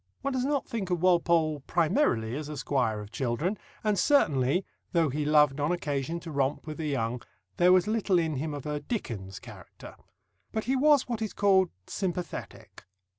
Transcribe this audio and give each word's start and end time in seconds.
One 0.23 0.33
does 0.33 0.45
not 0.45 0.65
think 0.65 0.89
of 0.89 1.03
Walpole 1.03 1.59
primarily 1.67 2.35
as 2.35 2.49
a 2.49 2.57
squire 2.57 3.01
of 3.01 3.11
children, 3.11 3.59
and 3.83 3.99
certainly, 3.99 4.65
though 4.93 5.09
he 5.09 5.23
loved 5.25 5.59
on 5.59 5.71
occasion 5.71 6.19
to 6.21 6.31
romp 6.31 6.65
with 6.65 6.77
the 6.77 6.87
young, 6.87 7.21
there 7.57 7.71
was 7.71 7.85
little 7.85 8.17
in 8.17 8.37
him 8.37 8.55
of 8.55 8.65
a 8.65 8.79
Dickens 8.79 9.39
character. 9.39 9.95
But 10.51 10.63
he 10.63 10.75
was 10.75 11.07
what 11.07 11.21
is 11.21 11.33
called 11.33 11.69
"sympathetic." 11.85 12.85